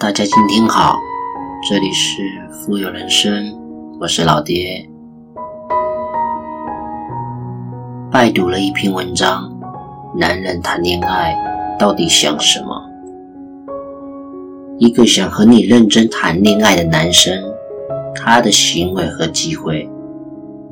[0.00, 0.96] 大家今天好，
[1.68, 2.22] 这里是
[2.52, 3.52] 富有人生，
[3.98, 4.88] 我是老爹。
[8.08, 9.52] 拜读了一篇文章，
[10.16, 11.36] 男人谈恋爱
[11.76, 12.80] 到底想什么？
[14.78, 17.36] 一个想和你认真谈恋爱的男生，
[18.14, 19.90] 他的行为和机会，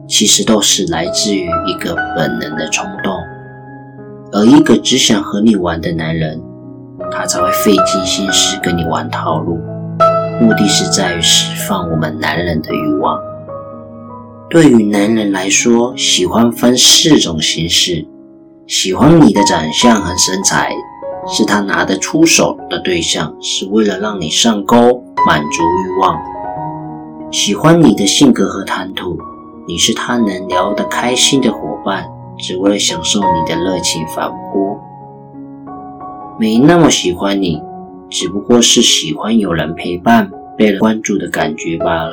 [0.07, 3.13] 其实都是来自于一个本能的冲动，
[4.31, 6.41] 而一个只想和你玩的男人。
[7.17, 9.59] 他才会费尽心思跟你玩套路，
[10.39, 13.19] 目的是在于释放我们男人的欲望。
[14.51, 18.07] 对于男人来说，喜欢分四种形式：
[18.67, 20.71] 喜欢你的长相和身材，
[21.27, 26.17] 是他拿得出手的对象，是为了让你上钩，满足欲望；
[27.33, 29.19] 喜欢你的性格和谈吐，
[29.67, 32.07] 你是他能聊得开心的伙伴，
[32.39, 34.79] 只为了享受你的热情反扑。
[36.39, 37.63] 没那么喜欢你，
[38.11, 42.13] 只不过是喜欢有人陪伴、被人关注的感觉罢了。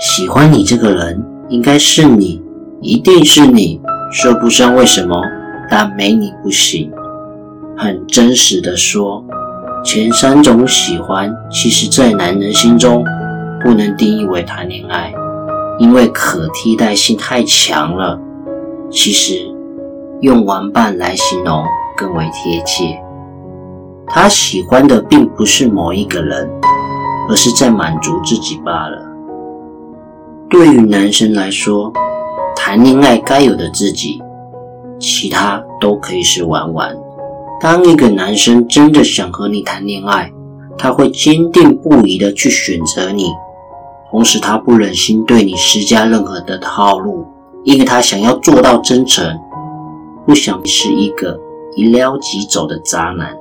[0.00, 2.42] 喜欢你这个人，应该是你，
[2.80, 3.80] 一定是你，
[4.10, 5.22] 说不上为什么，
[5.70, 6.90] 但没你不行。
[7.76, 9.24] 很真实的说，
[9.84, 13.04] 前三种喜欢，其实在男人心中
[13.62, 15.14] 不能定义为谈恋爱，
[15.78, 18.18] 因为可替代性太强了。
[18.90, 19.36] 其实，
[20.22, 21.62] 用玩伴来形容。
[22.00, 22.98] 更为贴切。
[24.06, 26.50] 他喜欢的并不是某一个人，
[27.28, 28.98] 而是在满足自己罢了。
[30.48, 31.92] 对于男生来说，
[32.56, 34.22] 谈恋爱该有的自己，
[34.98, 36.96] 其他都可以是玩玩。
[37.60, 40.32] 当一个男生真的想和你谈恋爱，
[40.78, 43.30] 他会坚定不移的去选择你，
[44.10, 47.26] 同时他不忍心对你施加任何的套路，
[47.62, 49.38] 因为他想要做到真诚，
[50.26, 51.38] 不想是一个。
[51.76, 53.34] 一撩即走的渣男，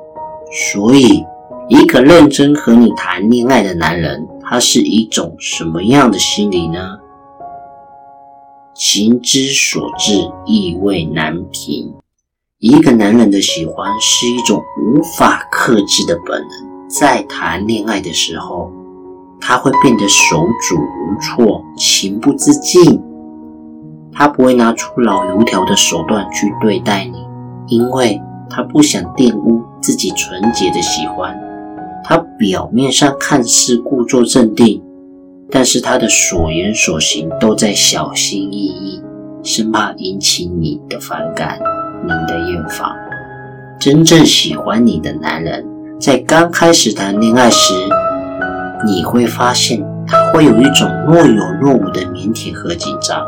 [0.52, 1.26] 所以
[1.68, 6.98] 一个认真和你谈恋爱的男人，他是一种什么样的心理呢？
[8.76, 10.14] 情之所至，
[10.46, 11.94] 意味难平。
[12.60, 18.72] 一个男人的喜欢是一种无法克制的本能，在谈恋爱的时候，
[19.42, 23.02] 他会变得手足无措、情不自禁。
[24.12, 27.29] 他不会拿出老油条的手段去对待你。
[27.70, 28.20] 因为
[28.50, 31.40] 他不想玷污自己纯洁的喜欢，
[32.04, 34.82] 他表面上看似故作镇定，
[35.52, 39.02] 但是他的所言所行都在小心翼翼，
[39.44, 41.60] 生怕引起你的反感、
[42.04, 42.90] 你的厌烦。
[43.80, 45.66] 真正喜欢你的男人，
[46.00, 47.74] 在刚开始谈恋爱时，
[48.86, 53.24] 你会发现他会有一种若有若无的腼腆和紧张。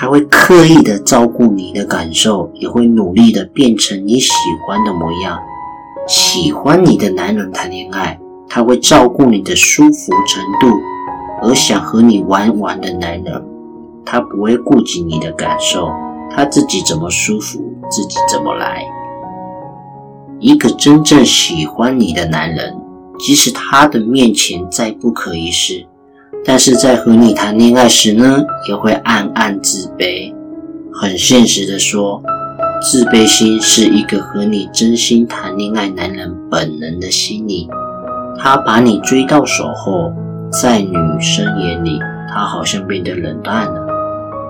[0.00, 4.32] 他会刻意的照顾你的感受，也会努力的变成你喜
[4.66, 5.38] 欢的模样。
[6.08, 8.18] 喜欢你的男人谈恋爱，
[8.48, 10.74] 他会照顾你的舒服程度；
[11.42, 13.44] 而想和你玩玩的男人，
[14.02, 15.90] 他不会顾及你的感受，
[16.34, 18.82] 他自己怎么舒服，自己怎么来。
[20.38, 22.74] 一个真正喜欢你的男人，
[23.18, 25.86] 即使他的面前再不可一世。
[26.50, 30.34] 但是在和你谈恋爱时呢，也会暗暗自卑。
[30.92, 32.20] 很现实的说，
[32.82, 37.68] 自卑心是一个和你真心谈恋爱男人本能的心理。
[38.36, 40.12] 他把你追到手后，
[40.50, 43.86] 在女生眼里，他好像变得冷淡了，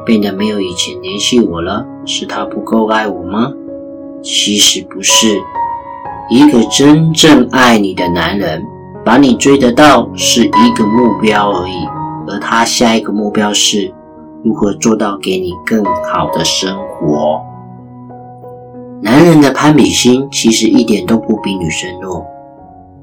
[0.06, 1.84] 变得没有以前联系我了。
[2.06, 3.53] 是他不够爱我吗？
[4.22, 5.38] 其实不是，
[6.31, 8.65] 一个真正爱你的男人。
[9.05, 11.88] 把你追得到是一个目标而已，
[12.28, 13.93] 而他下一个目标是
[14.44, 17.41] 如何做到给你更好的生活。
[19.03, 22.25] 男人的攀比心其实一点都不比女生弱，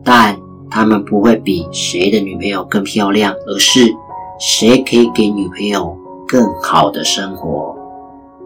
[0.04, 0.38] 但
[0.70, 3.94] 他们不会比谁的女朋友更漂亮，而是
[4.40, 5.98] 谁可以给女朋友
[6.28, 7.76] 更好的生活。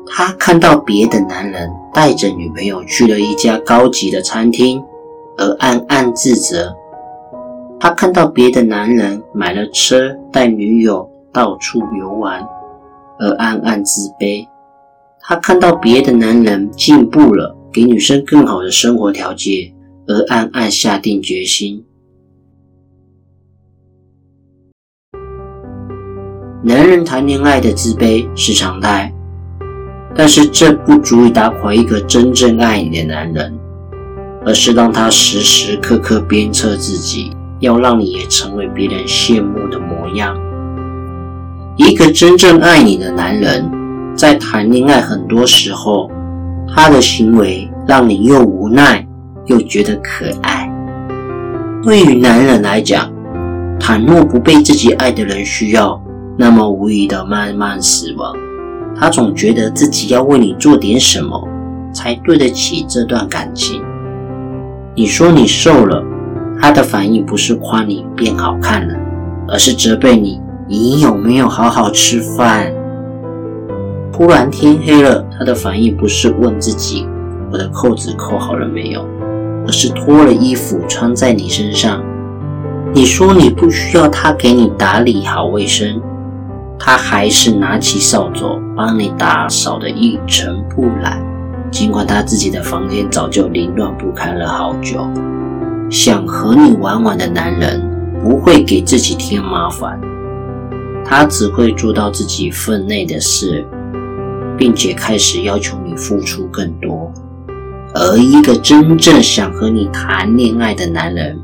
[0.07, 4.81] 他看到别的男人带着女朋友去了一家高级的餐厅，
[5.37, 6.73] 而暗暗自责。
[7.83, 12.39] 他看到别的男人买了车，带女友到处游玩，
[13.17, 14.47] 而暗暗自卑；
[15.19, 19.73] 他看到别的男人进步了，给女生更好的生活条件，
[20.05, 21.83] 而暗暗下定决心。
[26.63, 29.11] 男人谈恋爱的自卑是常态，
[30.13, 33.57] 但是这不足以打垮一个真正爱你的男人，
[34.45, 37.35] 而是让他时时刻刻鞭策自己。
[37.61, 40.37] 要让你也成为别人羡慕的模样。
[41.77, 43.71] 一个真正爱你的男人，
[44.13, 46.11] 在谈恋爱很多时候，
[46.67, 49.07] 他的行为让你又无奈
[49.45, 50.69] 又觉得可爱。
[51.81, 53.09] 对于男人来讲，
[53.79, 55.99] 倘若不被自己爱的人需要，
[56.37, 58.35] 那么无疑的慢慢死亡。
[58.95, 61.47] 他总觉得自己要为你做点什么，
[61.93, 63.81] 才对得起这段感情。
[64.93, 66.03] 你说你瘦了，
[66.61, 68.93] 他的反应不是夸你变好看了，
[69.47, 72.71] 而是责备你：你有没有好好吃饭？
[74.13, 77.07] 突然天黑了，他的反应不是问自己
[77.51, 79.03] 我的扣子扣好了没有，
[79.65, 82.03] 而是脱了衣服穿在你身上。
[82.93, 85.99] 你说你不需要他给你打理好卫生。
[86.77, 91.19] 他还是拿起扫帚帮你打扫的一尘不染，
[91.71, 95.07] 尽管他自己的房间早就凌乱不堪了好久。
[95.91, 97.85] 想和你玩玩的男人
[98.23, 99.99] 不会给自己添麻烦，
[101.03, 103.65] 他只会做到自己分内的事，
[104.57, 107.11] 并且开始要求你付出更多。
[107.93, 111.37] 而一个真正想和你谈恋爱的男人，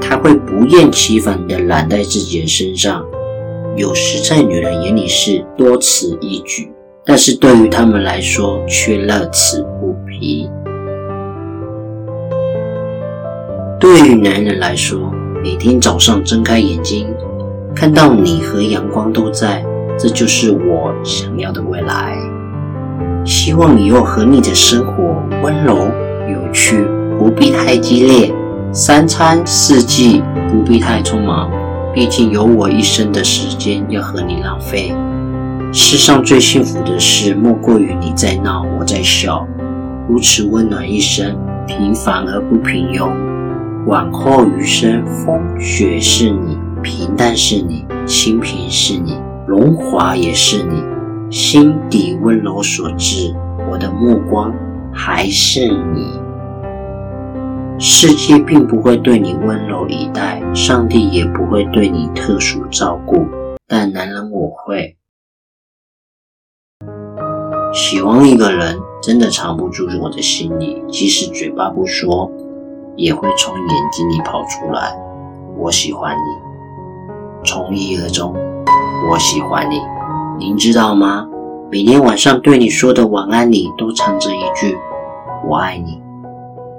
[0.00, 3.04] 他会不厌其烦地揽在自己的身上。
[3.74, 6.70] 有时在女人眼里是多此一举，
[7.04, 10.48] 但是对于他们来说却乐此不疲。
[13.80, 17.06] 对于男人来说，每天早上睁开眼睛，
[17.76, 19.64] 看到你和阳光都在，
[19.96, 22.18] 这就是我想要的未来。
[23.24, 25.76] 希望以后和你的生活温柔
[26.28, 26.84] 有趣，
[27.20, 28.34] 不必太激烈，
[28.72, 31.48] 三餐四季不必太匆忙。
[31.94, 34.92] 毕竟有我一生的时间要和你浪费。
[35.72, 39.46] 世上最幸福的事，莫过于你在闹，我在笑，
[40.08, 41.38] 如此温暖一生，
[41.68, 43.08] 平凡而不平庸。
[43.88, 50.84] 往后余生，风雪是你，平淡是你，清贫是你，荣华也是你，
[51.30, 53.34] 心底温柔所致，
[53.70, 54.54] 我的目光
[54.92, 56.20] 还是你。
[57.78, 63.24] 世界并不会对你温柔以待，上帝也不会对你特殊照顾，
[63.66, 64.98] 但男人我会。
[67.72, 72.30] 喜欢一个人真的藏不住我的心里，即使嘴巴不说，
[72.98, 74.94] 也会从眼睛里跑出来。
[75.56, 78.34] 我喜欢你，从一而终。
[79.08, 79.80] 我喜欢你，
[80.36, 81.26] 您知道吗？
[81.70, 84.76] 每天晚上对你说的晚安里，都藏着一句
[85.48, 86.02] “我爱你”。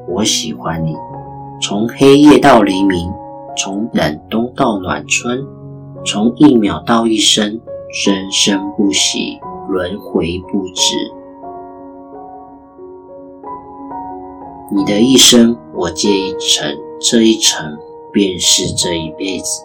[0.10, 0.98] 我喜欢你，
[1.62, 3.10] 从黑夜到黎明，
[3.56, 5.42] 从冷冬到暖春，
[6.06, 7.62] 从一秒到一生，
[7.94, 9.40] 生生不息，
[9.70, 10.96] 轮回不止。
[14.72, 17.78] 你的一生，我借一程，这一程
[18.12, 19.64] 便是这一辈子。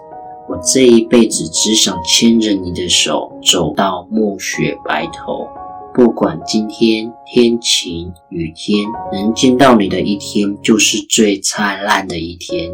[0.49, 5.49] 我这一辈子只想牵着你的手，走到暮雪白头。
[5.93, 12.71] 不管今天天晴雨天，能见到你的一天就是最灿烂的一天。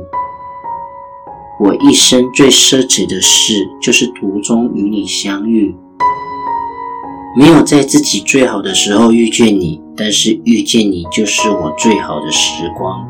[1.59, 5.75] 我一生最奢侈的事，就是途中与你相遇。
[7.39, 13.10] 没有在自己最好的时候遇见你，但是遇见你就是我最好的时光。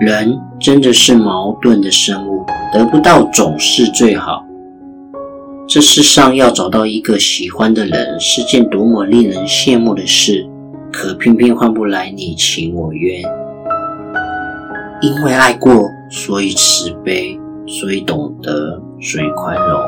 [0.00, 4.44] 人真的是矛盾的生物，得不到总是最好。
[5.66, 10.46] 这世上要找到一个喜欢的人是件多么令人羡慕的事，
[10.92, 13.22] 可偏偏换不来你情我愿。
[15.00, 17.36] 因为爱过，所以慈悲，
[17.66, 19.80] 所以懂得，所以宽容。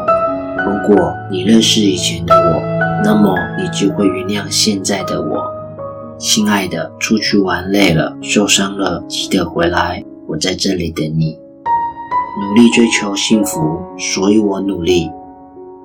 [0.66, 2.60] 如果你认识以前的我，
[3.04, 5.59] 那么你就会原谅现在的我。
[6.20, 11.38] 亲爱的，出去玩累了，受伤了，记得回来，我在这里等你。
[12.42, 13.58] 努力追求幸福，
[13.96, 15.10] 所以我努力。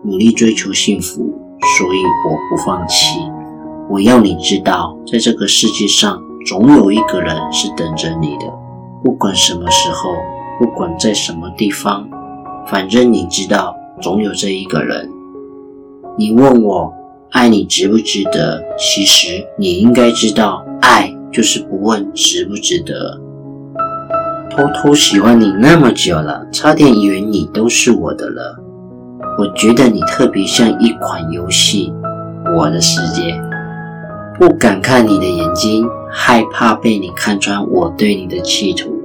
[0.03, 1.33] 努力追求幸福，
[1.77, 3.17] 所以我不放弃。
[3.89, 8.45] 我要你知道，在这个世界上，总有一个人是等着你的。
[9.05, 10.17] 不管什么时候，
[10.59, 12.05] 不管在什么地方，
[12.67, 15.09] 反正你知道，总有这一个人。
[16.17, 16.93] 你问我
[17.35, 18.63] 爱你值不值得？
[18.77, 23.19] 其实你应该知道，爱就是不问值不值得。
[24.49, 28.57] 偷偷喜欢你那么久了，差点以为你都是我的了。
[29.37, 31.93] 我觉得你特别像一款游戏，
[32.55, 33.37] 我的世界。
[34.39, 38.97] 不敢看你的眼睛，害怕被你看穿我对你的企图。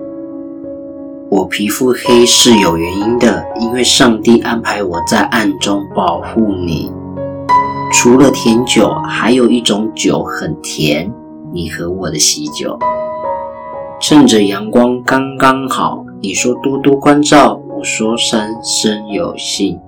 [1.32, 6.92] 我皮肤黑是有原因的，因为上帝安排我在暗中保护你。
[7.92, 11.12] 除了甜酒，还有一种酒很甜，
[11.52, 12.78] 你和我的喜酒。
[14.00, 19.78] 趁着阳光刚刚好，你说多多关照，我说三生有幸。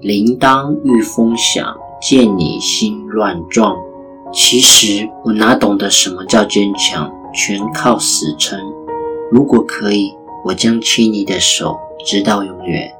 [0.00, 3.76] 铃铛遇风响，见你心乱撞。
[4.32, 8.58] 其实我哪懂得什么叫坚强，全靠死撑。
[9.30, 12.90] 如果可以，我将牵你的手，直到永远。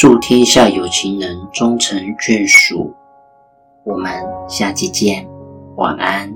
[0.00, 2.90] 祝天下有情人终成眷属。
[3.84, 4.10] 我们
[4.48, 5.28] 下期见，
[5.76, 6.34] 晚安。